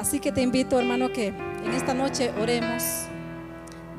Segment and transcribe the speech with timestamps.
[0.00, 2.82] Así que te invito, hermano, que en esta noche oremos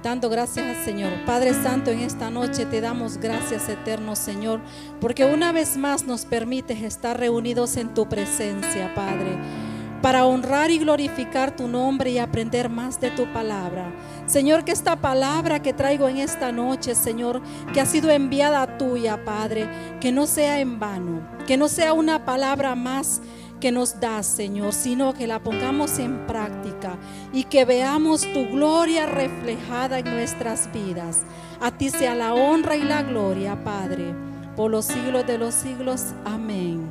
[0.01, 1.11] dando gracias al Señor.
[1.27, 4.61] Padre Santo, en esta noche te damos gracias, eterno Señor,
[4.99, 9.37] porque una vez más nos permites estar reunidos en tu presencia, Padre
[10.01, 13.93] para honrar y glorificar tu nombre y aprender más de tu palabra.
[14.25, 17.41] Señor, que esta palabra que traigo en esta noche, Señor,
[17.73, 22.25] que ha sido enviada tuya, Padre, que no sea en vano, que no sea una
[22.25, 23.21] palabra más
[23.61, 26.97] que nos das, Señor, sino que la pongamos en práctica
[27.31, 31.21] y que veamos tu gloria reflejada en nuestras vidas.
[31.61, 34.13] A ti sea la honra y la gloria, Padre,
[34.57, 36.07] por los siglos de los siglos.
[36.25, 36.81] Amén.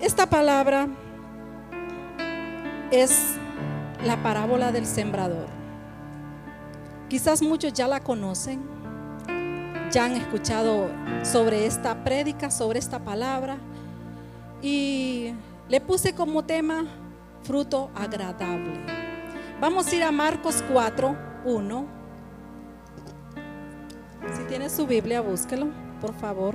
[0.00, 0.88] Esta palabra
[2.90, 3.34] es
[4.04, 5.48] la parábola del sembrador.
[7.08, 8.62] Quizás muchos ya la conocen,
[9.90, 10.88] ya han escuchado
[11.22, 13.56] sobre esta prédica, sobre esta palabra,
[14.64, 15.34] y
[15.68, 16.86] le puse como tema
[17.42, 18.72] fruto agradable.
[19.60, 21.86] Vamos a ir a Marcos 4, 1.
[24.34, 25.66] Si tiene su Biblia, búsquelo,
[26.00, 26.54] por favor.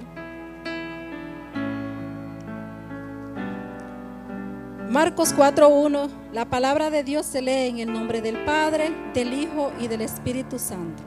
[4.89, 9.71] Marcos 4.1, la palabra de Dios se lee en el nombre del Padre, del Hijo
[9.79, 11.03] y del Espíritu Santo.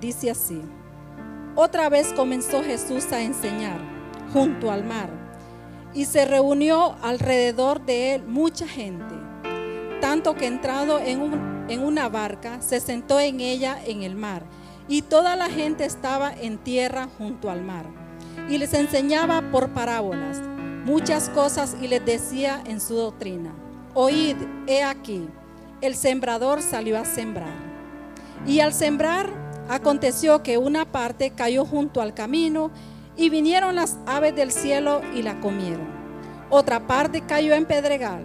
[0.00, 0.62] Dice así,
[1.54, 3.91] otra vez comenzó Jesús a enseñar
[4.32, 5.10] junto al mar
[5.94, 9.14] y se reunió alrededor de él mucha gente,
[10.00, 14.44] tanto que entrado en, en una barca se sentó en ella en el mar
[14.88, 17.86] y toda la gente estaba en tierra junto al mar
[18.48, 20.40] y les enseñaba por parábolas
[20.84, 23.54] muchas cosas y les decía en su doctrina,
[23.94, 25.28] oíd, he aquí,
[25.80, 27.54] el sembrador salió a sembrar.
[28.46, 29.30] Y al sembrar
[29.68, 32.70] aconteció que una parte cayó junto al camino
[33.16, 35.86] y vinieron las aves del cielo y la comieron.
[36.50, 38.24] Otra parte cayó en pedregal,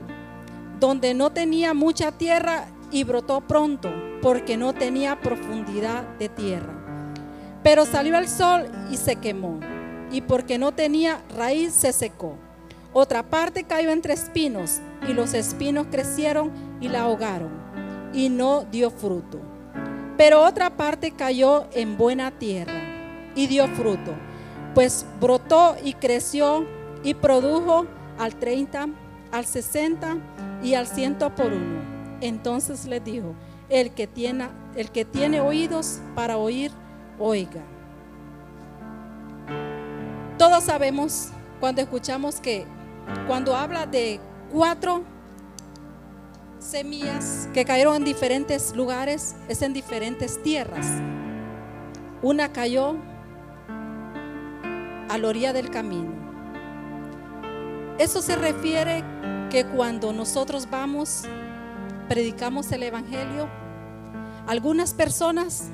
[0.80, 3.90] donde no tenía mucha tierra y brotó pronto,
[4.22, 6.73] porque no tenía profundidad de tierra.
[7.64, 9.60] Pero salió el sol y se quemó,
[10.11, 12.38] y porque no tenía raíz se secó.
[12.94, 16.52] Otra parte cayó entre espinos y los espinos crecieron
[16.82, 17.52] y la ahogaron
[18.14, 19.40] y no dio fruto.
[20.17, 22.82] Pero otra parte cayó en buena tierra
[23.36, 24.16] y dio fruto,
[24.77, 26.64] pues brotó y creció
[27.02, 27.88] y produjo
[28.20, 28.89] al 30,
[29.32, 30.17] al 60
[30.61, 31.82] y al 100 por uno.
[32.21, 33.33] Entonces le dijo,
[33.70, 36.70] el que tiene, el que tiene oídos para oír,
[37.17, 37.64] oiga.
[40.37, 41.30] Todos sabemos
[41.60, 42.67] cuando escuchamos que
[43.26, 44.20] cuando habla de
[44.54, 45.02] cuatro
[46.60, 50.86] semillas que cayeron en diferentes lugares, es en diferentes tierras.
[52.21, 52.95] Una cayó
[55.10, 56.12] a la orilla del camino.
[57.98, 59.04] Eso se refiere
[59.50, 61.23] que cuando nosotros vamos,
[62.08, 63.48] predicamos el Evangelio,
[64.46, 65.70] algunas personas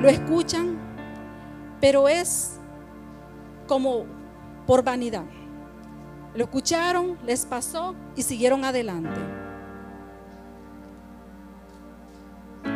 [0.00, 0.78] lo escuchan,
[1.80, 2.58] pero es
[3.66, 4.04] como
[4.66, 5.24] por vanidad.
[6.34, 9.20] Lo escucharon, les pasó y siguieron adelante.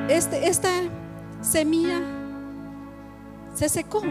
[0.08, 0.70] Este, esta
[1.40, 2.00] semilla
[3.54, 4.02] se secó,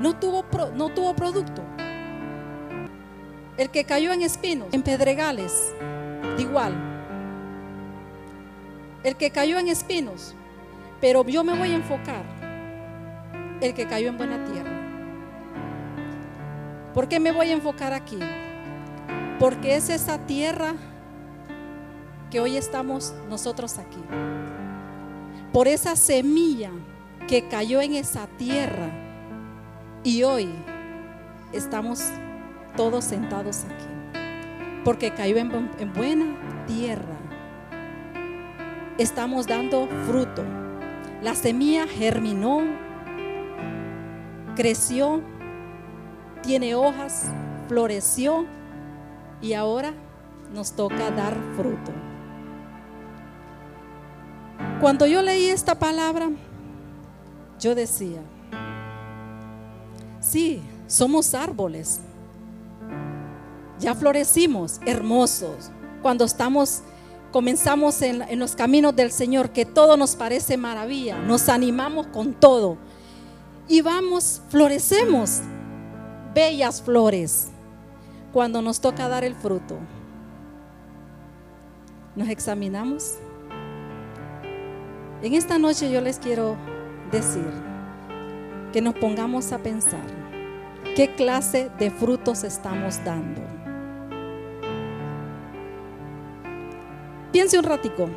[0.00, 0.44] no tuvo,
[0.74, 1.62] no tuvo producto.
[3.56, 5.74] El que cayó en espinos, en pedregales,
[6.38, 6.72] igual.
[9.04, 10.34] El que cayó en espinos,
[11.00, 12.24] pero yo me voy a enfocar.
[13.60, 14.70] El que cayó en buena tierra.
[16.94, 18.18] ¿Por qué me voy a enfocar aquí?
[19.38, 20.74] Porque es esa tierra
[22.30, 24.02] que hoy estamos nosotros aquí.
[25.52, 26.70] Por esa semilla
[27.28, 29.09] que cayó en esa tierra
[30.02, 30.48] y hoy
[31.52, 32.02] estamos
[32.76, 33.84] todos sentados aquí.
[34.84, 36.24] Porque cayó en, buena
[36.66, 37.16] tierra.
[38.98, 40.42] Estamos dando fruto.
[41.22, 42.62] La semilla germinó,
[44.56, 45.20] creció,
[46.42, 47.26] tiene hojas,
[47.68, 48.46] floreció
[49.42, 49.92] y ahora
[50.54, 51.92] nos toca dar fruto.
[54.80, 56.30] Cuando yo leí esta palabra,
[57.58, 58.22] yo decía,
[60.20, 62.00] sí, somos árboles.
[63.78, 65.70] Ya florecimos, hermosos.
[66.02, 66.82] Cuando estamos,
[67.32, 72.34] comenzamos en, en, los caminos del Señor, que todo nos parece maravilla, nos animamos con
[72.34, 72.76] todo.
[73.68, 75.40] Y vamos, florecemos,
[76.34, 77.48] bellas flores
[78.32, 79.78] cuando nos toca dar el fruto,
[82.14, 83.16] nos examinamos.
[85.22, 86.56] En esta noche yo les quiero
[87.10, 87.69] decir
[88.72, 90.06] que nos pongamos a pensar
[90.96, 93.40] qué clase de frutos estamos dando.
[97.32, 98.08] Piense un ratico,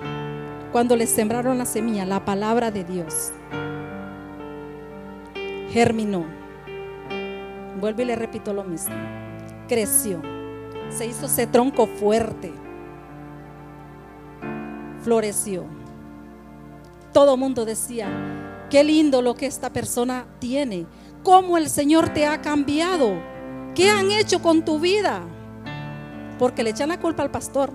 [0.71, 3.31] cuando les sembraron la semilla, la palabra de Dios
[5.73, 6.23] germinó.
[7.81, 8.93] Vuelvo y le repito lo mismo.
[9.67, 10.21] Creció.
[10.89, 12.53] Se hizo ese tronco fuerte.
[15.01, 15.65] Floreció.
[17.11, 18.07] Todo mundo decía,
[18.73, 20.87] qué lindo lo que esta persona tiene.
[21.21, 23.21] Cómo el Señor te ha cambiado.
[23.75, 25.21] ¿Qué han hecho con tu vida?
[26.39, 27.71] Porque le echan la culpa al pastor.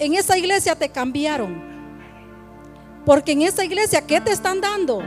[0.00, 1.62] En esa iglesia te cambiaron.
[3.06, 5.02] Porque en esa iglesia, ¿qué te están dando?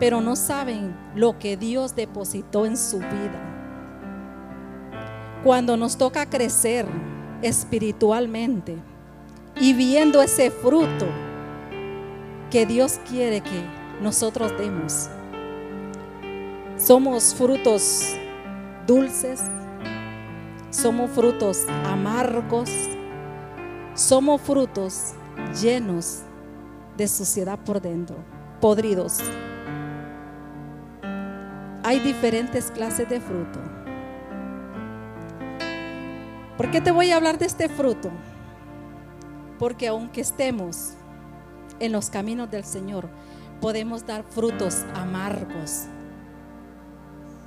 [0.00, 3.44] Pero no saben lo que Dios depositó en su vida.
[5.44, 6.86] Cuando nos toca crecer
[7.42, 8.78] espiritualmente
[9.60, 11.06] y viendo ese fruto
[12.50, 15.08] que Dios quiere que nosotros demos.
[16.76, 18.16] Somos frutos
[18.86, 19.42] dulces,
[20.70, 22.70] somos frutos amargos,
[23.94, 25.14] somos frutos
[25.60, 26.22] llenos
[26.96, 28.16] de suciedad por dentro,
[28.60, 29.18] podridos.
[31.82, 33.60] Hay diferentes clases de fruto.
[36.56, 38.10] ¿Por qué te voy a hablar de este fruto?
[39.58, 40.94] Porque aunque estemos
[41.80, 43.08] en los caminos del Señor,
[43.60, 45.84] podemos dar frutos amargos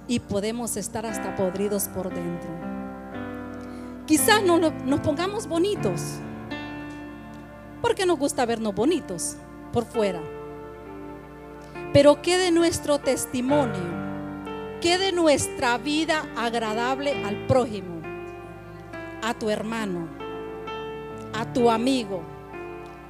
[0.07, 2.49] y podemos estar hasta podridos por dentro.
[4.05, 6.01] Quizás no nos pongamos bonitos,
[7.81, 9.37] porque nos gusta vernos bonitos
[9.71, 10.21] por fuera.
[11.93, 14.01] Pero ¿qué de nuestro testimonio?
[14.81, 18.01] ¿Qué de nuestra vida agradable al prójimo?
[19.21, 20.07] A tu hermano,
[21.33, 22.21] a tu amigo,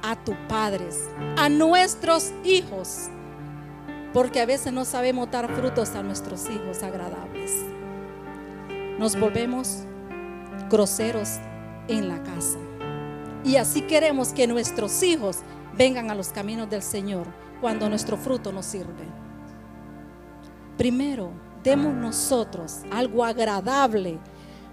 [0.02, 3.08] a tus padres, a nuestros hijos,
[4.12, 7.52] porque a veces no sabemos dar frutos a nuestros hijos agradables.
[8.98, 9.84] Nos volvemos
[10.68, 11.38] groseros
[11.88, 12.58] en la casa.
[13.44, 15.38] Y así queremos que nuestros hijos
[15.76, 17.26] vengan a los caminos del Señor
[17.60, 19.06] cuando nuestro fruto nos sirve.
[20.76, 21.30] Primero,
[21.62, 24.18] demos nosotros algo agradable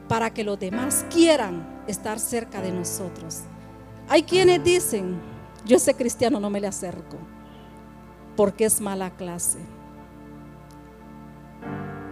[0.07, 3.43] para que los demás quieran estar cerca de nosotros.
[4.09, 5.21] Hay quienes dicen,
[5.65, 7.17] yo ese cristiano no me le acerco
[8.35, 9.59] porque es mala clase.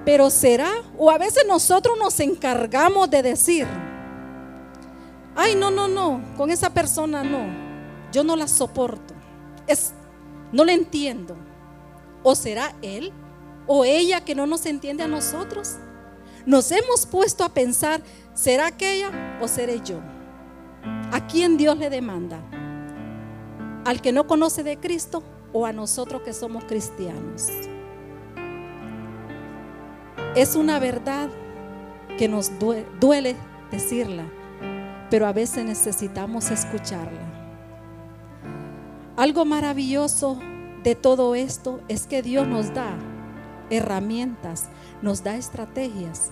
[0.05, 3.67] Pero será, o a veces nosotros nos encargamos de decir,
[5.35, 7.47] ay, no, no, no, con esa persona no,
[8.11, 9.13] yo no la soporto,
[9.65, 9.93] es,
[10.51, 11.35] no le entiendo.
[12.23, 13.11] ¿O será él
[13.65, 15.75] o ella que no nos entiende a nosotros?
[16.45, 18.01] Nos hemos puesto a pensar,
[18.33, 19.99] ¿será aquella o seré yo?
[21.09, 22.41] ¿A quién Dios le demanda?
[23.85, 25.23] ¿Al que no conoce de Cristo
[25.53, 27.47] o a nosotros que somos cristianos?
[30.35, 31.29] Es una verdad
[32.17, 32.51] que nos
[32.99, 33.37] duele
[33.71, 34.25] decirla,
[35.09, 37.21] pero a veces necesitamos escucharla.
[39.15, 40.37] Algo maravilloso
[40.83, 42.97] de todo esto es que Dios nos da
[43.69, 44.67] herramientas,
[45.01, 46.31] nos da estrategias,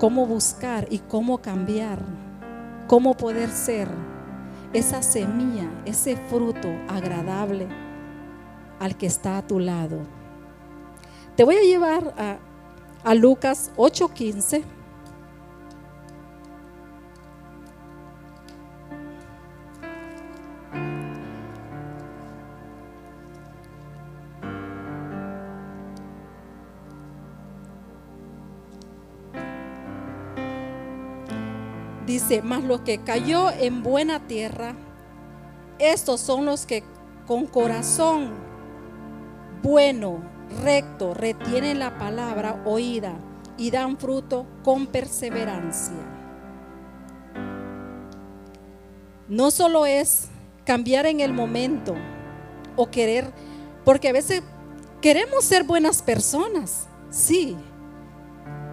[0.00, 2.27] cómo buscar y cómo cambiar
[2.88, 3.86] cómo poder ser
[4.72, 7.68] esa semilla, ese fruto agradable
[8.80, 10.00] al que está a tu lado.
[11.36, 12.14] Te voy a llevar
[13.04, 14.64] a, Lucas 8:15.
[32.08, 34.74] Dice, más lo que cayó en buena tierra,
[35.78, 36.82] estos son los que
[37.26, 38.30] con corazón
[39.62, 40.22] bueno,
[40.64, 43.12] recto, retienen la palabra oída
[43.58, 45.98] y dan fruto con perseverancia.
[49.28, 50.28] No solo es
[50.64, 51.94] cambiar en el momento
[52.74, 53.30] o querer,
[53.84, 54.42] porque a veces
[55.02, 57.54] queremos ser buenas personas, sí,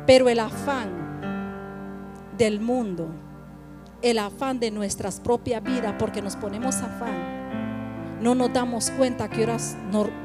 [0.07, 1.03] pero el afán
[2.37, 3.24] del mundo
[4.05, 9.41] el afán de nuestras propias vidas, porque nos ponemos afán, no nos damos cuenta que
[9.41, 9.57] ahora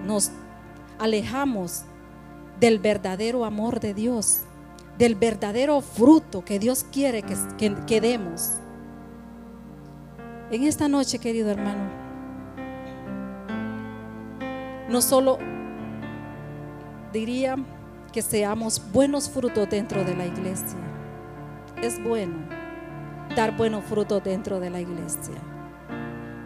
[0.04, 0.30] nos
[0.98, 1.84] alejamos
[2.60, 4.42] del verdadero amor de Dios,
[4.98, 8.56] del verdadero fruto que Dios quiere que, demos.
[10.50, 11.90] En esta noche, querido hermano,
[14.90, 15.38] no solo
[17.14, 17.56] diría
[18.12, 20.76] que seamos buenos frutos dentro de la iglesia.
[21.80, 22.59] Es bueno
[23.34, 25.34] dar buenos frutos dentro de la iglesia.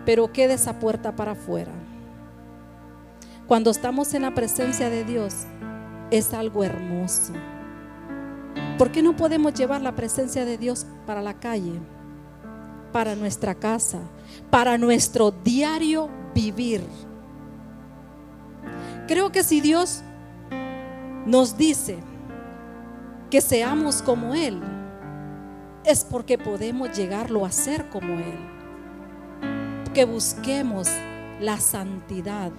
[0.04, 1.72] Pero quede esa puerta para afuera.
[3.46, 5.44] Cuando estamos en la presencia de Dios,
[6.10, 7.32] es algo hermoso.
[8.78, 11.80] ¿Por qué no podemos llevar la presencia de Dios para la calle?
[12.94, 13.98] para nuestra casa,
[14.50, 16.80] para nuestro diario vivir.
[19.08, 20.04] Creo que si Dios
[21.26, 21.98] nos dice
[23.32, 24.62] que seamos como Él,
[25.84, 28.38] es porque podemos llegarlo a ser como Él.
[29.92, 30.88] Que busquemos
[31.40, 32.50] la santidad,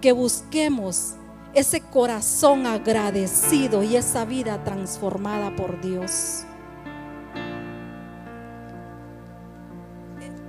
[0.00, 1.14] que busquemos
[1.54, 6.44] ese corazón agradecido y esa vida transformada por Dios.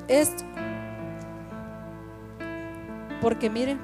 [0.07, 0.31] Es
[3.21, 3.79] porque miren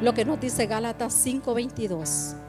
[0.00, 2.47] lo que nos dice Gálatas 5:22.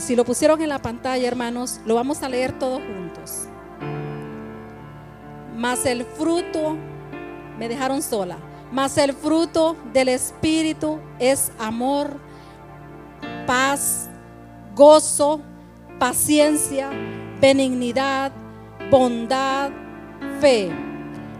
[0.00, 3.46] Si lo pusieron en la pantalla, hermanos, lo vamos a leer todos juntos.
[5.56, 6.76] Mas el fruto,
[7.58, 8.38] me dejaron sola,
[8.72, 12.18] mas el fruto del Espíritu es amor,
[13.46, 14.08] paz,
[14.74, 15.42] gozo,
[15.98, 16.90] paciencia,
[17.40, 18.32] benignidad,
[18.90, 19.70] bondad,
[20.40, 20.70] fe,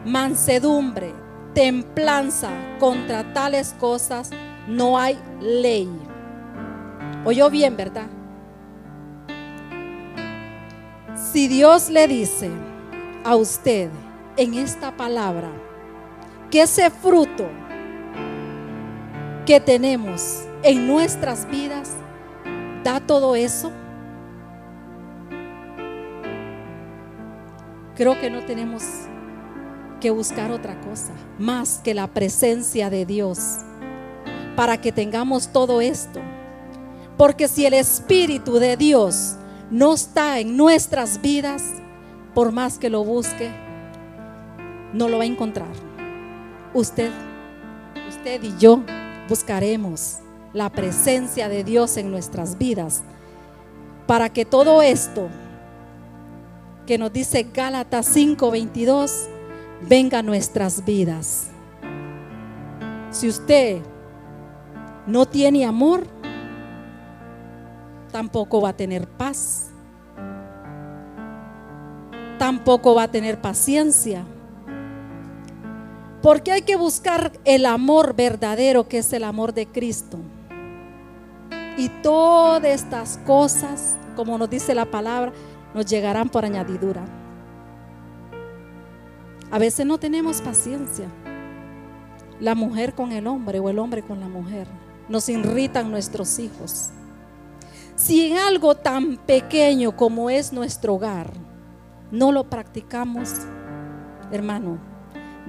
[0.04, 1.14] mansedumbre,
[1.54, 2.50] templanza.
[2.78, 4.30] Contra tales cosas
[4.66, 5.88] no hay ley.
[7.24, 8.06] Oyó bien, ¿verdad?
[11.32, 12.50] Si Dios le dice
[13.24, 13.88] a usted
[14.36, 15.48] en esta palabra
[16.50, 17.48] que ese fruto
[19.46, 21.92] que tenemos en nuestras vidas
[22.82, 23.70] da todo eso,
[27.94, 28.82] creo que no tenemos
[30.00, 33.58] que buscar otra cosa más que la presencia de Dios
[34.56, 36.20] para que tengamos todo esto.
[37.16, 39.36] Porque si el Espíritu de Dios
[39.70, 41.62] no está en nuestras vidas,
[42.34, 43.50] por más que lo busque,
[44.92, 45.68] no lo va a encontrar.
[46.74, 47.10] Usted,
[48.08, 48.82] usted y yo
[49.28, 50.18] buscaremos
[50.52, 53.02] la presencia de Dios en nuestras vidas
[54.06, 55.28] para que todo esto
[56.86, 59.28] que nos dice Gálatas 5:22
[59.88, 61.48] venga a nuestras vidas.
[63.10, 63.80] Si usted
[65.06, 66.06] no tiene amor,
[68.10, 69.70] tampoco va a tener paz.
[72.38, 74.24] Tampoco va a tener paciencia.
[76.22, 80.18] Porque hay que buscar el amor verdadero que es el amor de Cristo.
[81.76, 85.32] Y todas estas cosas, como nos dice la palabra,
[85.74, 87.04] nos llegarán por añadidura.
[89.50, 91.08] A veces no tenemos paciencia.
[92.38, 94.66] La mujer con el hombre o el hombre con la mujer.
[95.08, 96.90] Nos irritan nuestros hijos.
[98.00, 101.30] Si en algo tan pequeño como es nuestro hogar
[102.10, 103.30] no lo practicamos,
[104.32, 104.78] hermano,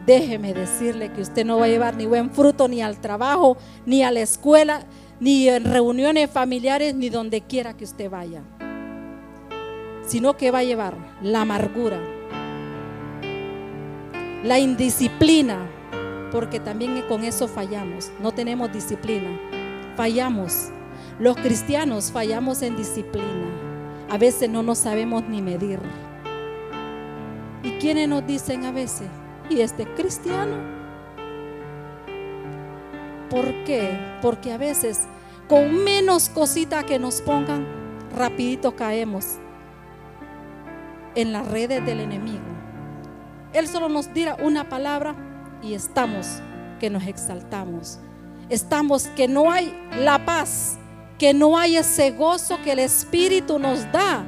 [0.06, 3.56] déjeme decirle que usted no va a llevar ni buen fruto ni al trabajo,
[3.86, 4.86] ni a la escuela,
[5.22, 8.44] ni en reuniones familiares, ni donde quiera que usted vaya.
[10.06, 12.02] Sino que va a llevar la amargura,
[14.44, 15.70] la indisciplina,
[16.34, 18.12] porque también con eso fallamos.
[18.20, 19.40] No tenemos disciplina,
[19.96, 20.74] fallamos
[21.22, 23.46] los cristianos fallamos en disciplina.
[24.10, 25.80] A veces no nos sabemos ni medir.
[27.62, 29.08] ¿Y quiénes nos dicen a veces?
[29.48, 30.56] ¿Y este cristiano?
[33.30, 34.00] ¿Por qué?
[34.24, 35.06] Porque a veces
[35.48, 37.68] con menos cosita que nos pongan,
[38.18, 39.38] rapidito caemos
[41.14, 42.42] en las redes del enemigo.
[43.54, 45.16] Él solo nos dirá una palabra
[45.62, 46.42] y estamos
[46.80, 48.00] que nos exaltamos.
[48.50, 50.80] Estamos que no hay la paz
[51.22, 54.26] que no hay ese gozo que el Espíritu nos da.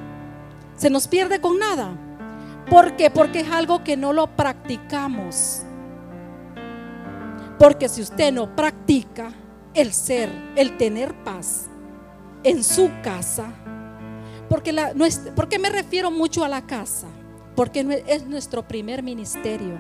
[0.76, 1.90] Se nos pierde con nada.
[2.70, 3.10] ¿Por qué?
[3.10, 5.64] Porque es algo que no lo practicamos.
[7.58, 9.34] Porque si usted no practica
[9.74, 11.66] el ser, el tener paz
[12.44, 13.52] en su casa,
[14.48, 14.94] porque la,
[15.36, 17.08] ¿por qué me refiero mucho a la casa?
[17.56, 19.80] Porque es nuestro primer ministerio,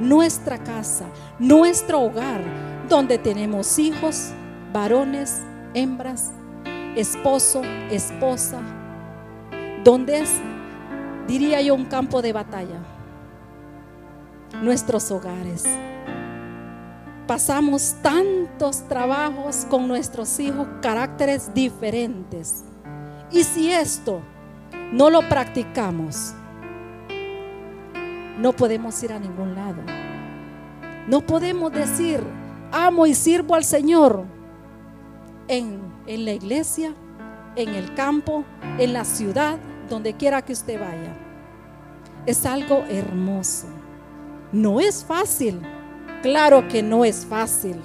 [0.00, 2.40] nuestra casa, nuestro hogar,
[2.88, 4.30] donde tenemos hijos,
[4.72, 5.42] varones,
[5.76, 6.32] hembras,
[6.96, 8.60] esposo, esposa,
[9.84, 10.40] donde es,
[11.28, 12.80] diría yo, un campo de batalla.
[14.62, 15.64] Nuestros hogares.
[17.26, 22.64] Pasamos tantos trabajos con nuestros hijos, caracteres diferentes.
[23.30, 24.22] Y si esto
[24.92, 26.32] no lo practicamos,
[28.38, 29.82] no podemos ir a ningún lado.
[31.06, 32.20] No podemos decir,
[32.72, 34.35] amo y sirvo al Señor
[35.48, 36.94] en, la iglesia,
[37.56, 38.44] en el campo,
[38.78, 41.16] en la ciudad, donde quiera que usted vaya.
[42.26, 43.68] es algo hermoso.
[44.52, 45.60] No es fácil,
[46.22, 47.76] claro que no es fácil,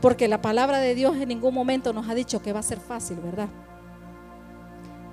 [0.00, 2.80] porque la palabra de Dios en ningún momento nos ha dicho que va a ser
[2.80, 3.48] fácil, ¿verdad?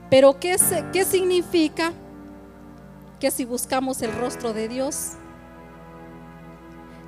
[0.10, 0.56] Pero ¿qué,
[0.94, 1.92] qué significa
[3.20, 5.14] que si buscamos el rostro de Dios,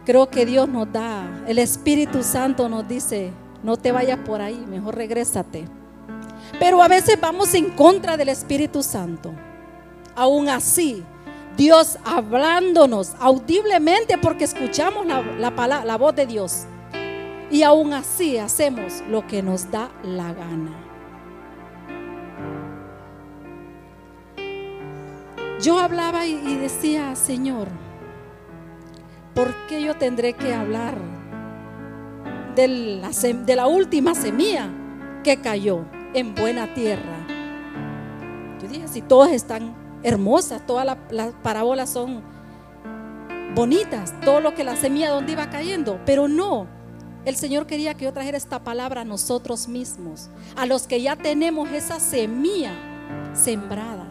[0.06, 3.32] creo que Dios nos da, el Espíritu Santo nos dice,
[3.64, 5.66] no te vayas por ahí, mejor regrésate.
[6.60, 9.32] Pero a veces vamos en contra del Espíritu Santo.
[10.16, 11.04] Aún así,
[11.56, 15.22] Dios hablándonos audiblemente porque escuchamos la,
[15.86, 16.66] la, voz de Dios.
[17.52, 20.86] Y aún así hacemos lo que nos da la gana.
[25.62, 27.68] Yo hablaba y decía, Señor,
[29.34, 31.19] ¿por qué yo tendré que hablar
[32.68, 34.70] de la, última semilla
[35.24, 37.26] que cayó en buena tierra?
[38.62, 42.22] Yo dije, si todas están hermosas, todas las parábolas son
[43.56, 46.68] bonitas, todo lo que la semilla donde iba cayendo, pero no.
[47.26, 51.16] El Señor quería que yo trajera esta palabra a nosotros mismos, a los que ya
[51.16, 52.74] tenemos esa semilla
[53.34, 54.08] sembrada.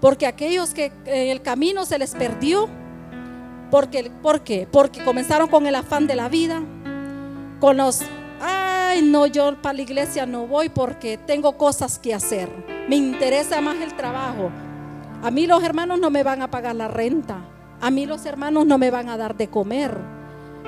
[0.00, 2.68] Porque aquellos que en el camino se les perdió,
[3.70, 4.66] porque, ¿por qué?
[4.70, 6.62] Porque comenzaron con el afán de la vida,
[7.60, 8.00] con los,
[8.40, 12.48] ay, no, yo para la iglesia no voy porque tengo cosas que hacer.
[12.88, 14.50] Me interesa más el trabajo.
[15.22, 17.38] A mí los hermanos no me van a pagar la renta.
[17.80, 19.96] A mí los hermanos no me van a dar de comer.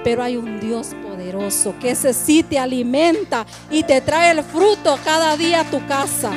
[0.02, 4.98] Pero hay un Dios poderoso que ese sí te alimenta y te trae el fruto
[5.04, 6.32] cada día a tu casa.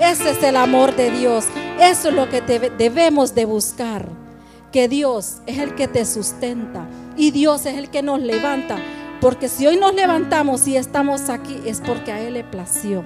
[0.00, 1.46] Ese es el amor de Dios.
[1.80, 4.08] Eso es lo que debemos de buscar.
[4.72, 8.76] Que Dios es el que te sustenta y Dios es el que nos levanta.
[9.26, 13.02] Porque si hoy nos levantamos y estamos aquí es porque a Él le plació.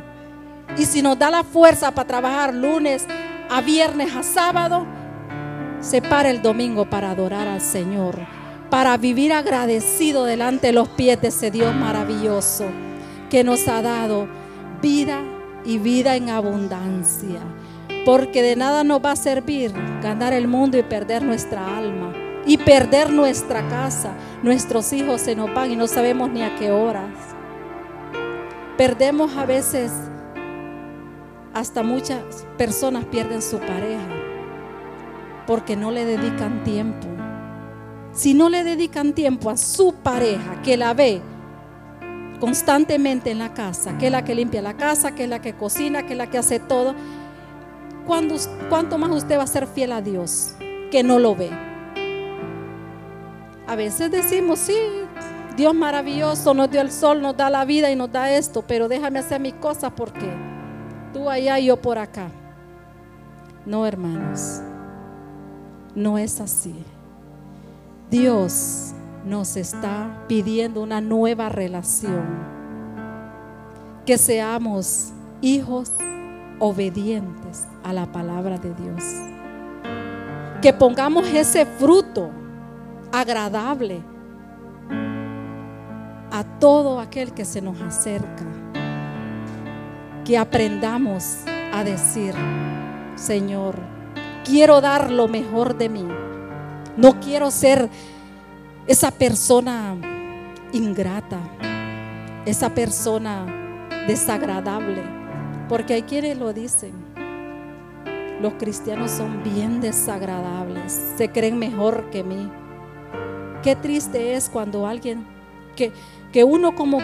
[0.77, 3.07] Y si nos da la fuerza para trabajar lunes
[3.49, 4.85] a viernes a sábado,
[5.81, 8.19] se para el domingo para adorar al Señor.
[8.69, 12.67] Para vivir agradecido delante de los pies de ese Dios maravilloso
[13.31, 14.29] que nos ha dado
[14.83, 15.23] vida
[15.65, 17.41] y vida en abundancia.
[18.05, 22.13] Porque de nada nos va a servir ganar el mundo y perder nuestra alma.
[22.47, 24.13] Y perder nuestra casa.
[24.43, 27.11] Nuestros hijos se nos van y no sabemos ni a qué horas.
[28.77, 29.93] Perdemos a veces,
[31.53, 34.09] hasta muchas personas pierden su pareja.
[35.47, 37.07] Porque no le dedican tiempo.
[38.13, 41.23] Si no le dedican tiempo a su pareja que la ve
[42.41, 45.53] constantemente en la casa, que es la que limpia la casa, que es la que
[45.53, 46.95] cocina, que es la que hace todo.
[48.07, 48.35] ¿Cuándo,
[48.69, 50.55] ¿Cuánto más usted va a ser fiel a Dios
[50.91, 51.70] que no lo ve?
[53.71, 54.75] A veces decimos, sí,
[55.57, 58.89] Dios maravilloso, nos dio el sol, nos da la vida y nos da esto, pero
[58.89, 60.29] déjame hacer mis cosas porque
[61.13, 62.33] tú allá y yo por acá.
[63.65, 64.61] No, hermanos,
[65.95, 66.75] no es así.
[68.11, 68.91] Dios
[69.25, 72.25] nos está pidiendo una nueva relación.
[74.05, 75.93] Que seamos hijos
[76.59, 79.05] obedientes a la palabra de Dios.
[80.61, 82.40] Que pongamos ese fruto
[83.13, 84.03] agradable
[86.31, 88.45] a todo aquel que se nos acerca.
[90.25, 91.39] Que aprendamos
[91.73, 92.35] a decir,
[93.17, 93.75] Señor,
[94.45, 96.07] quiero dar lo mejor de mí.
[96.97, 97.89] No quiero ser
[98.87, 99.97] esa persona
[100.73, 101.39] ingrata,
[102.45, 103.47] esa persona
[104.07, 105.03] desagradable,
[105.69, 106.93] porque hay quienes lo dicen.
[108.41, 112.51] Los cristianos son bien desagradables, se creen mejor que mí.
[113.63, 115.27] Qué triste es cuando alguien,
[115.77, 115.93] que,
[116.33, 116.99] que uno como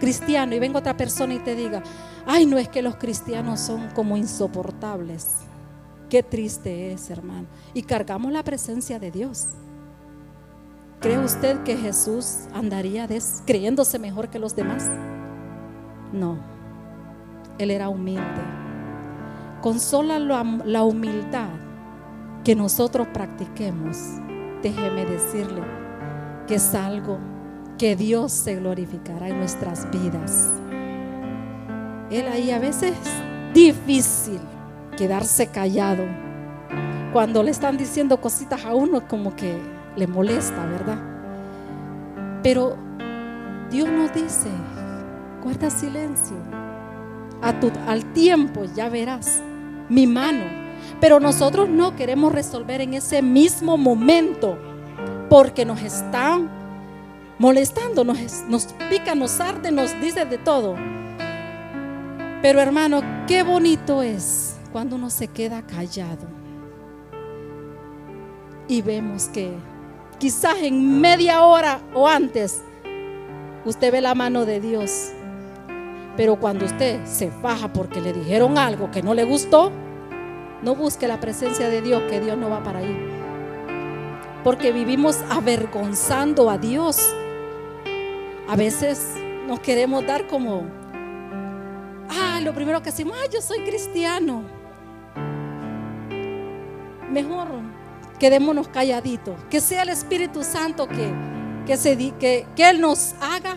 [0.00, 1.82] cristiano y venga otra persona y te diga,
[2.26, 5.28] ay, no es que los cristianos son como insoportables.
[6.10, 7.46] Qué triste es, hermano.
[7.72, 9.48] Y cargamos la presencia de Dios.
[11.00, 13.08] ¿Cree usted que Jesús andaría
[13.46, 14.84] creyéndose mejor que los demás?
[16.12, 16.38] No,
[17.58, 18.22] Él era humilde.
[19.62, 21.48] Con sola la humildad
[22.44, 23.96] que nosotros practiquemos,
[24.62, 25.77] déjeme decirle
[26.48, 27.18] que es algo
[27.76, 30.48] que Dios se glorificará en nuestras vidas.
[32.10, 34.40] Él ahí a veces es difícil
[34.96, 36.04] quedarse callado.
[37.12, 39.58] Cuando le están diciendo cositas a uno como que
[39.94, 40.98] le molesta, ¿verdad?
[42.42, 42.76] Pero
[43.70, 44.48] Dios nos dice,
[45.44, 46.36] guarda silencio.
[47.42, 49.42] A tu, al tiempo ya verás
[49.90, 50.44] mi mano.
[50.98, 54.58] Pero nosotros no queremos resolver en ese mismo momento
[55.28, 56.50] porque nos están
[57.38, 60.76] molestando, nos, nos pica, nos arde, nos dice de todo.
[62.42, 66.26] Pero hermano, qué bonito es cuando uno se queda callado
[68.68, 69.52] y vemos que
[70.18, 72.62] quizás en media hora o antes
[73.64, 75.10] usted ve la mano de Dios.
[76.16, 79.72] Pero cuando usted se faja porque le dijeron algo que no le gustó,
[80.62, 83.17] no busque la presencia de Dios, que Dios no va para ahí.
[84.44, 86.98] Porque vivimos avergonzando a Dios.
[88.48, 89.14] A veces
[89.46, 90.66] nos queremos dar como,
[92.08, 94.42] ah, lo primero que decimos, ah, yo soy cristiano.
[97.10, 97.48] Mejor
[98.18, 99.36] quedémonos calladitos.
[99.50, 101.12] Que sea el Espíritu Santo que,
[101.66, 103.56] que, se, que, que Él nos haga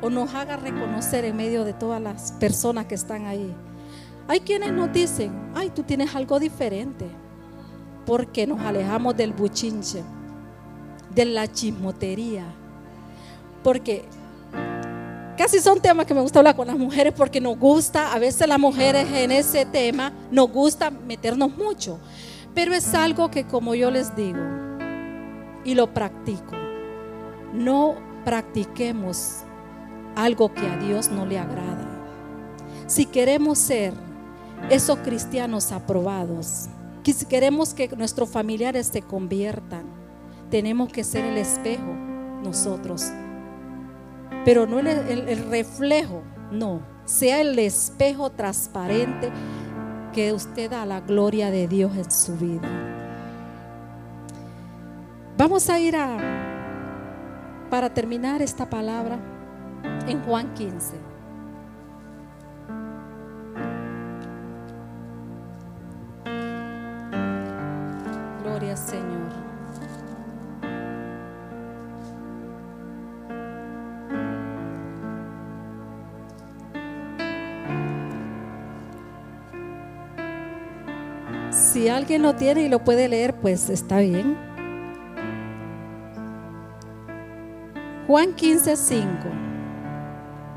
[0.00, 3.54] o nos haga reconocer en medio de todas las personas que están ahí.
[4.28, 7.06] Hay quienes nos dicen, ay, tú tienes algo diferente,
[8.06, 10.02] porque nos alejamos del buchinche,
[11.14, 12.44] de la chismotería,
[13.62, 14.04] porque
[15.36, 18.48] casi son temas que me gusta hablar con las mujeres porque nos gusta, a veces
[18.48, 21.98] las mujeres en ese tema nos gusta meternos mucho,
[22.54, 24.40] pero es algo que como yo les digo
[25.64, 26.56] y lo practico,
[27.52, 29.42] no practiquemos
[30.16, 31.88] algo que a Dios no le agrada.
[32.86, 33.94] Si queremos ser
[34.70, 36.68] esos cristianos aprobados,
[37.12, 39.86] si queremos que nuestros familiares se conviertan,
[40.50, 41.92] tenemos que ser el espejo
[42.44, 43.10] nosotros.
[44.44, 49.30] Pero no el, reflejo, no, sea el espejo transparente
[50.12, 52.68] que usted da la gloria de Dios en su vida.
[55.36, 56.18] Vamos a ir a,
[57.70, 59.18] para terminar esta palabra,
[60.06, 61.11] en Juan 15.
[68.76, 69.52] Señor.
[81.50, 84.36] Si alguien lo tiene y lo puede leer, pues está bien.
[88.06, 89.06] Juan 15, 5.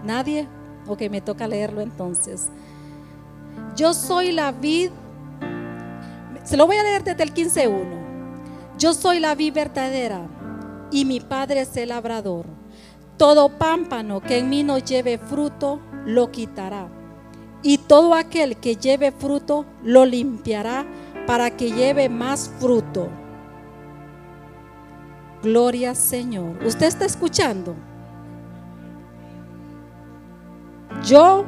[0.04, 0.48] ¿Nadie?
[0.88, 2.50] Ok, me toca leerlo entonces.
[3.76, 4.92] Yo soy la vid.
[6.44, 8.05] Se lo voy a leer desde el 15.1.
[8.78, 10.28] Yo soy la vid verdadera
[10.92, 12.46] y mi padre es el labrador.
[13.18, 16.90] Todo pámpano que en mí no lleve fruto, lo quitará.
[17.64, 20.86] Y todo aquel que lleve fruto, lo limpiará
[21.26, 23.08] para que lleve más fruto.
[25.42, 26.58] Gloria Señor.
[26.66, 27.76] ¿Usted está escuchando?
[31.06, 31.46] Yo,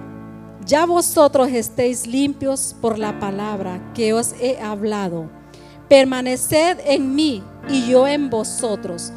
[0.66, 5.30] ya vosotros estéis limpios por la palabra que os he hablado.
[5.89, 9.12] Permaneced en mí y yo en vosotros.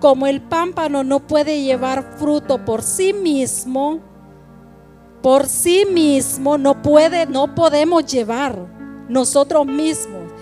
[0.00, 4.00] Como el pámpano no puede llevar fruto por sí mismo,
[5.22, 8.56] por sí mismo no puede, no podemos llevar
[9.08, 10.32] nosotros mismos,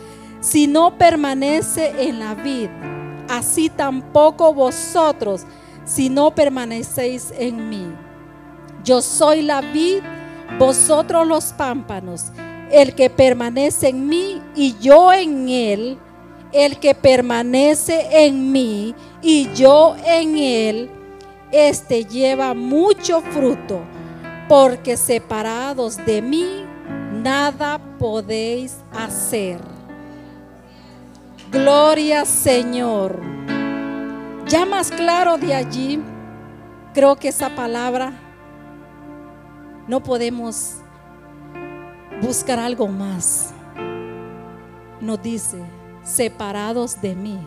[0.41, 2.69] si no permanece en la vid.
[3.29, 5.43] Así tampoco vosotros,
[5.85, 7.87] si no permanecéis en mí.
[8.85, 10.03] Yo soy la vid,
[10.59, 12.27] vosotros los pámpanos.
[12.71, 15.99] El que permanece en mí y yo en él,
[16.53, 20.91] el que permanece en mí y yo en él,
[21.51, 23.81] este lleva mucho fruto,
[24.49, 26.65] porque separados de mí
[27.13, 29.61] nada podéis hacer.
[31.51, 33.21] Gloria Señor.
[34.47, 36.01] Ya más claro de allí,
[36.95, 38.13] creo que esa palabra
[39.87, 40.77] no podemos
[42.23, 43.53] buscar algo más.
[45.01, 45.59] Nos dice,
[46.03, 47.39] separados de mí.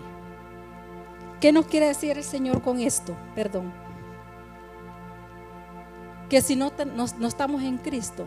[1.39, 3.15] ¿Qué nos quiere decir el Señor con esto?
[3.35, 3.73] Perdón.
[6.29, 8.25] Que si no, no, estamos en Cristo,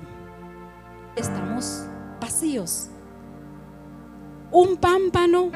[1.16, 1.86] estamos
[2.20, 2.90] vacíos.
[4.50, 5.50] Un pámpano,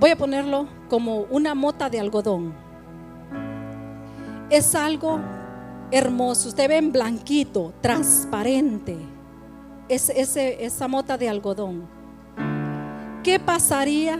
[0.00, 2.54] voy a ponerlo como una mota de algodón.
[4.50, 5.20] Es algo
[5.90, 6.48] hermoso.
[6.48, 8.96] Usted ve en blanquito, transparente.
[9.88, 11.86] Es, esa mota de algodón.
[13.22, 14.18] ¿Qué pasaría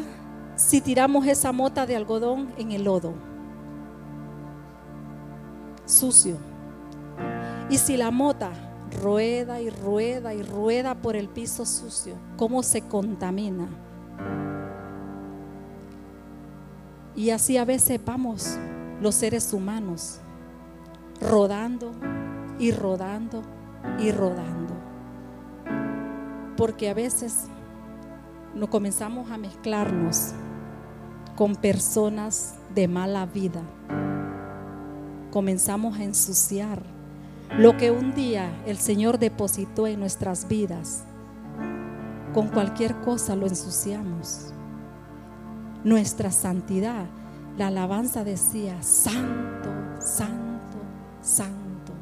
[0.55, 3.15] si tiramos esa mota de algodón en el lodo?
[5.85, 6.37] Sucio.
[7.69, 8.51] Y si la mota
[9.03, 13.69] rueda y rueda y rueda por el piso sucio, ¿cómo se contamina?
[17.15, 18.57] Y así a veces vamos
[19.01, 20.21] los seres humanos
[21.21, 21.93] rodando
[22.59, 23.43] y rodando
[23.99, 24.75] y rodando.
[26.57, 27.47] Porque a veces
[28.55, 30.33] nos comenzamos a mezclarnos
[31.37, 33.63] con personas de mala vida.
[35.31, 36.83] Comenzamos a ensuciar
[37.59, 41.05] lo que un día el Señor depositó en nuestras vidas
[42.37, 44.53] con cualquier cosa lo ensuciamos.
[45.85, 47.07] Nuestra santidad,
[47.57, 50.56] la alabanza decía, santo, santo,
[51.27, 51.93] santo.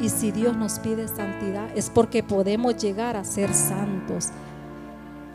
[0.00, 4.30] Y si Dios nos pide santidad es porque podemos llegar a ser santos,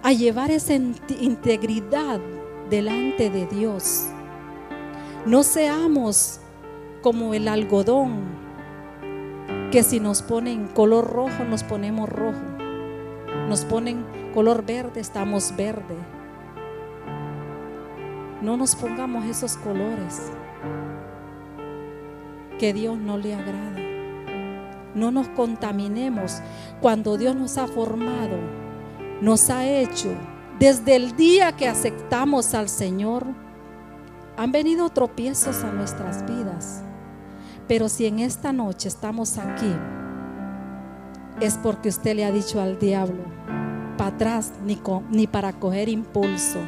[0.03, 2.19] a llevar esa integridad
[2.69, 4.07] delante de Dios.
[5.25, 6.39] No seamos
[7.01, 8.21] como el algodón,
[9.71, 12.41] que si nos ponen color rojo, nos ponemos rojo.
[13.47, 15.95] Nos ponen color verde, estamos verde.
[18.41, 20.31] No nos pongamos esos colores
[22.59, 23.79] que Dios no le agrada.
[24.93, 26.41] No nos contaminemos
[26.81, 28.37] cuando Dios nos ha formado,
[29.21, 30.09] nos ha hecho.
[30.59, 33.25] Desde el día que aceptamos al Señor,
[34.37, 36.83] han venido tropiezos a nuestras vidas.
[37.67, 39.73] Pero si en esta noche estamos aquí,
[41.39, 43.23] es porque usted le ha dicho al diablo,
[43.97, 44.77] para atrás ni,
[45.09, 46.59] ni para coger impulso.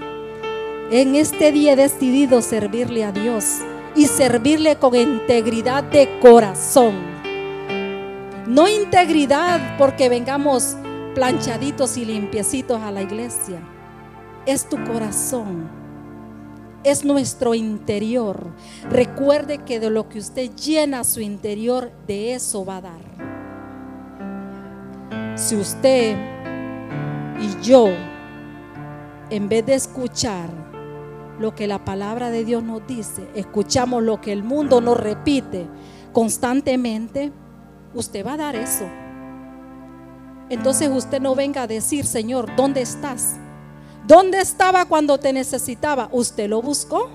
[0.89, 3.61] En este día he decidido servirle a Dios
[3.95, 7.11] y servirle con integridad de corazón
[8.51, 10.75] no integridad porque vengamos
[11.15, 13.61] planchaditos y limpiecitos a la iglesia.
[14.45, 15.69] Es tu corazón.
[16.83, 18.47] Es nuestro interior.
[18.89, 23.01] Recuerde que de lo que usted llena su interior, de eso va a dar.
[25.37, 26.17] Si usted
[27.39, 27.87] y yo,
[29.29, 30.49] en vez de escuchar
[31.41, 35.67] lo que la palabra de Dios nos dice, escuchamos lo que el mundo nos repite
[36.13, 37.31] constantemente,
[37.93, 38.85] usted va a dar eso.
[40.49, 43.37] Entonces usted no venga a decir, Señor, ¿dónde estás?
[44.05, 46.09] ¿Dónde estaba cuando te necesitaba?
[46.11, 47.09] ¿Usted lo buscó?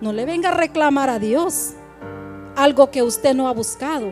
[0.00, 1.72] No le venga a reclamar a Dios
[2.54, 4.08] algo que usted no ha buscado.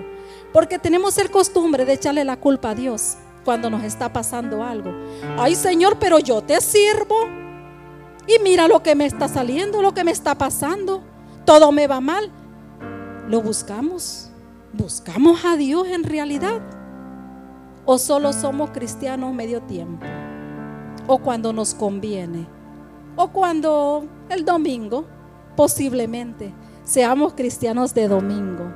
[0.52, 4.90] Porque tenemos el costumbre de echarle la culpa a Dios cuando nos está pasando algo.
[5.36, 7.43] Ay Señor, pero yo te sirvo.
[8.26, 11.02] Y mira lo que me está saliendo, lo que me está pasando.
[11.44, 12.30] Todo me va mal.
[13.28, 14.30] Lo buscamos.
[14.72, 16.60] ¿Buscamos a Dios en realidad?
[17.84, 20.06] ¿O solo somos cristianos medio tiempo?
[21.06, 22.46] ¿O cuando nos conviene?
[23.14, 25.04] ¿O cuando el domingo,
[25.54, 28.72] posiblemente, seamos cristianos de domingo?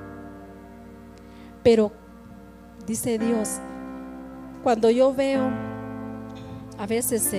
[1.62, 1.90] Pero,
[2.87, 3.58] dice Dios,
[4.62, 5.50] cuando yo veo
[6.78, 7.32] a veces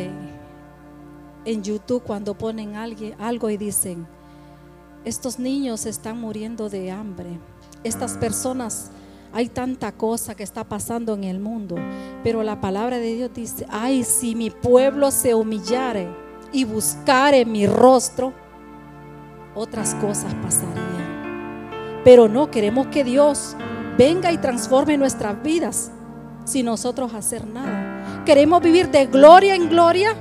[1.52, 4.08] en YouTube cuando ponen algo y dicen,
[5.06, 7.40] estos niños están muriendo de hambre
[7.84, 8.92] estas personas,
[9.32, 11.76] hay tanta cosa que está pasando en el mundo,
[12.24, 16.10] pero la palabra de Dios dice, ay, si mi pueblo se humillare
[16.52, 18.34] y buscare mi rostro,
[19.56, 22.02] otras cosas pasarían.
[22.04, 23.56] Pero no queremos que Dios
[23.98, 25.92] venga y transforme nuestras vidas
[26.46, 28.24] sin nosotros hacer nada.
[28.26, 30.16] Queremos vivir de gloria en gloria,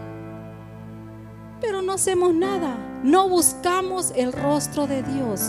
[1.61, 2.77] pero no hacemos nada.
[3.03, 5.41] No buscamos el rostro de Dios.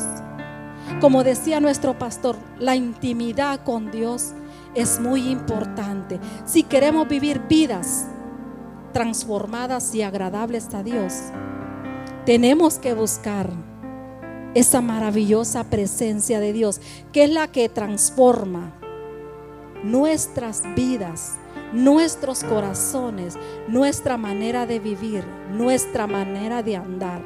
[1.01, 4.33] Como decía nuestro pastor, la intimidad con Dios
[4.75, 6.19] es muy importante.
[6.45, 8.07] Si queremos vivir vidas
[8.93, 11.13] transformadas y agradables a Dios,
[12.25, 13.49] tenemos que buscar
[14.55, 16.81] esa maravillosa presencia de Dios,
[17.13, 18.73] que es la que transforma
[19.83, 21.37] nuestras vidas,
[21.73, 27.21] nuestros corazones, nuestra manera de vivir, nuestra manera de andar.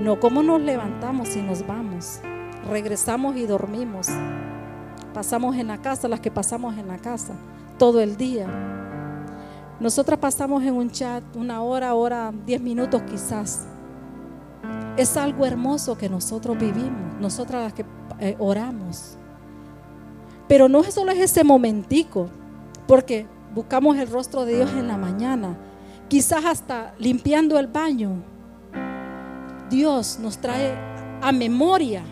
[0.00, 2.20] No como nos levantamos y nos vamos.
[2.68, 4.08] Regresamos y dormimos.
[5.12, 7.34] Pasamos en la casa, las que pasamos en la casa,
[7.78, 8.46] todo el día.
[9.80, 13.66] Nosotras pasamos en un chat una hora, hora, diez minutos quizás.
[14.96, 17.84] Es algo hermoso que nosotros vivimos, nosotras las que
[18.20, 19.18] eh, oramos.
[20.48, 22.28] Pero no solo es ese momentico,
[22.86, 25.56] porque buscamos el rostro de Dios en la mañana,
[26.08, 28.22] quizás hasta limpiando el baño,
[29.70, 30.74] Dios nos trae
[31.22, 32.02] a memoria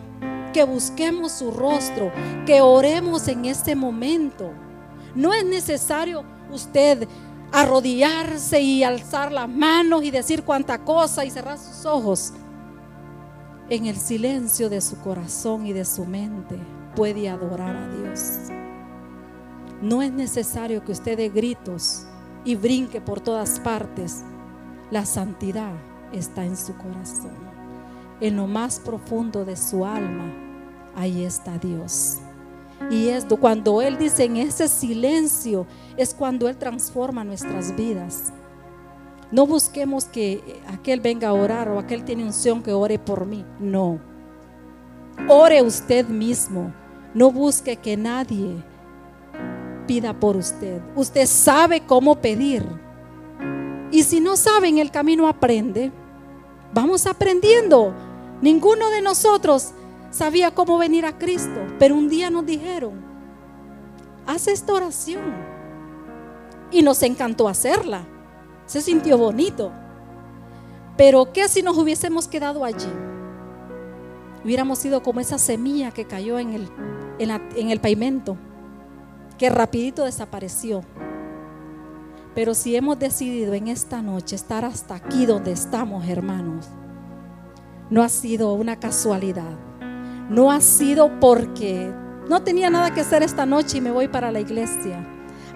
[0.53, 2.11] que busquemos su rostro,
[2.47, 4.51] que oremos en este momento.
[5.15, 7.07] No es necesario usted
[7.53, 12.33] arrodillarse y alzar las manos y decir cuánta cosa y cerrar sus ojos.
[13.69, 16.59] En el silencio de su corazón y de su mente
[16.95, 18.49] puede adorar a Dios.
[19.81, 22.07] No es necesario que usted dé gritos
[22.45, 24.23] y brinque por todas partes.
[24.91, 25.73] La santidad
[26.13, 27.53] está en su corazón.
[28.21, 30.33] En lo más profundo de su alma,
[30.95, 32.19] ahí está Dios.
[32.91, 38.33] Y es cuando Él dice en ese silencio, es cuando Él transforma nuestras vidas.
[39.31, 43.45] No busquemos que aquel venga a orar o aquel tiene unción que ore por mí.
[43.59, 43.99] No.
[45.29, 46.73] Ore usted mismo.
[47.15, 48.63] No busque que nadie
[49.87, 50.81] pida por usted.
[50.97, 52.65] Usted sabe cómo pedir.
[53.91, 55.93] Y si no sabe en el camino aprende.
[56.73, 57.93] Vamos aprendiendo.
[58.41, 59.73] Ninguno de nosotros
[60.11, 62.95] sabía cómo venir a Cristo, pero un día nos dijeron,
[64.27, 65.23] haz esta oración.
[66.71, 68.07] Y nos encantó hacerla.
[68.65, 69.71] Se sintió bonito.
[70.97, 72.89] Pero ¿qué si nos hubiésemos quedado allí?
[74.45, 76.69] Hubiéramos sido como esa semilla que cayó en el,
[77.19, 78.37] en, el pavimento,
[79.39, 80.83] que rapidito desapareció.
[82.35, 86.67] Pero si hemos decidido en esta noche estar hasta aquí donde estamos, hermanos,
[87.91, 89.59] no ha sido una casualidad.
[90.31, 91.93] No ha sido porque
[92.29, 95.07] no tenía nada que hacer esta noche y me voy para la iglesia.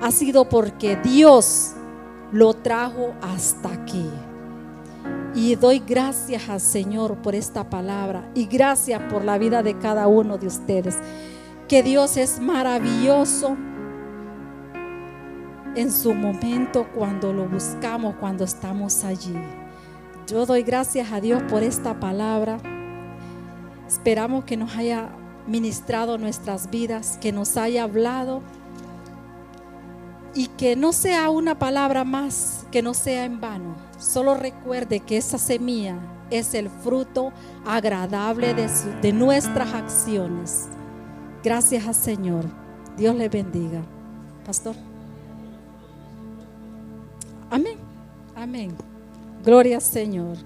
[0.02, 1.72] Ha sido porque Dios
[2.32, 4.10] lo trajo hasta aquí.
[5.34, 10.06] Y doy gracias al Señor por esta palabra y gracias por la vida de cada
[10.06, 10.96] uno de ustedes.
[11.68, 13.56] Que Dios es maravilloso
[15.74, 19.34] en su momento cuando lo buscamos, cuando estamos allí.
[20.26, 22.58] Yo doy gracias a Dios por esta palabra.
[23.86, 25.10] Esperamos que nos haya
[25.46, 28.42] ministrado nuestras vidas, que nos haya hablado
[30.34, 33.76] y que no sea una palabra más, que no sea en vano.
[33.98, 35.98] Solo recuerde que esa semilla
[36.30, 37.32] es el fruto
[37.64, 40.68] agradable de, nuestras acciones.
[41.46, 42.44] Gracias al Señor.
[42.96, 43.80] Dios le bendiga.
[44.44, 44.74] Pastor.
[47.48, 47.78] Amén.
[48.34, 48.74] Amén.
[49.44, 50.38] Gloria al Señor.